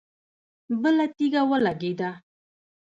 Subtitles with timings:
[0.81, 2.11] بله تيږه ولګېده.